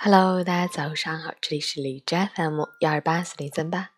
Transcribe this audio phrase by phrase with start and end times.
[0.00, 3.90] Hello，大家早上好，这里是荔枝 FM 幺二八四零三八，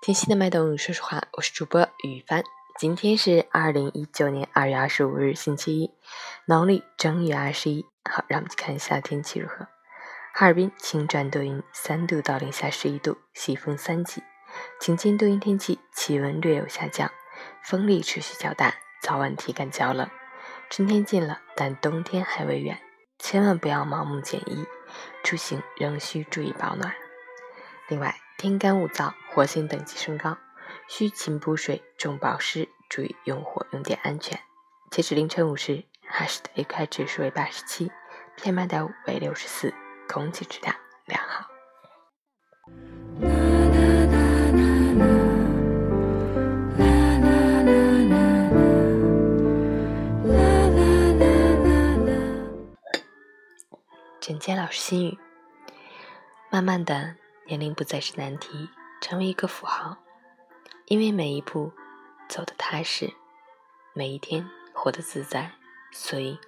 [0.00, 2.44] 听心的脉动，说实话，我是主播雨帆。
[2.78, 5.90] 今天是二零一九年二月二十五日，星期一，
[6.46, 7.84] 农历正月二十一。
[8.08, 9.66] 好，让我们去看一下天气如何。
[10.32, 14.22] 哈尔滨晴转多云，三度到零下十一度，西风三级，
[14.80, 17.10] 晴间多云天气，气温略有下降，
[17.64, 20.08] 风力持续较大，早晚体感较冷。
[20.70, 22.80] 春天近了，但冬天还未远，
[23.18, 24.66] 千万不要盲目减衣，
[25.24, 26.94] 出行仍需注意保暖。
[27.88, 30.38] 另外，天干物燥，火星等级升高，
[30.88, 34.40] 需勤补水、重保湿，注意用火用电安全。
[34.90, 37.90] 截止凌晨五时，哈市的 AQI 指数为八十七
[38.38, 39.74] ，PM2.5 为六十四，
[40.08, 40.74] 空气质量
[41.04, 41.57] 良好。
[54.28, 55.18] 陈坚老师心语：
[56.50, 58.68] 慢慢的，年龄不再是难题，
[59.00, 59.96] 成为一个符号。
[60.84, 61.72] 因为每一步
[62.28, 63.14] 走得踏实，
[63.94, 65.52] 每一天活得自在，
[65.92, 66.38] 所以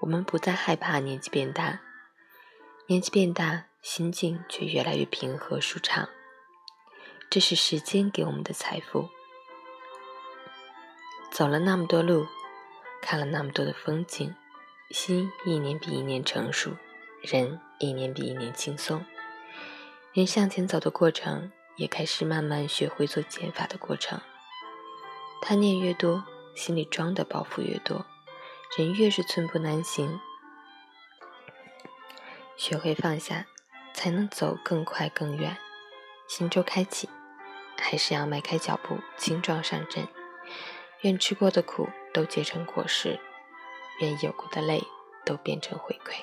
[0.00, 1.78] 我们不再害怕年纪变大。
[2.88, 6.08] 年纪变大，心境却越来越平和舒畅。
[7.30, 9.10] 这是时间给我们的财富。
[11.30, 12.26] 走了那么多路，
[13.00, 14.34] 看了那么多的风景，
[14.90, 16.76] 心一年比一年成熟。
[17.30, 19.04] 人一年比一年轻松，
[20.14, 24.18] 人向前走的过程也开始慢慢学会做减法的过程。
[25.42, 28.06] 贪念越多，心里装的包袱越多，
[28.78, 30.18] 人越是寸步难行。
[32.56, 33.44] 学会放下，
[33.92, 35.58] 才能走更快更远。
[36.28, 37.10] 新周开启，
[37.76, 40.08] 还是要迈开脚步，轻装上阵。
[41.02, 43.20] 愿吃过的苦都结成果实，
[44.00, 44.82] 愿有过的泪
[45.26, 46.14] 都变成回馈。